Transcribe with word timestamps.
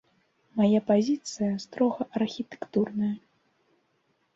Мая 0.61 0.81
пазіцыя 0.87 1.51
строга 1.67 2.03
архітэктурная. 2.23 3.15